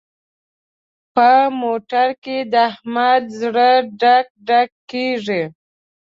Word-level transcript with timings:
په 1.15 1.29
موټر 1.61 2.07
کې 2.23 2.37
د 2.53 2.55
احمد 2.69 3.23
زړه 3.41 3.69
ډک 4.01 4.27
ډک 4.47 4.69
کېږي. 4.91 5.43